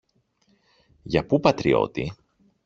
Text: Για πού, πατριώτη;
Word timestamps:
Για 1.03 1.25
πού, 1.25 1.39
πατριώτη; 1.39 2.13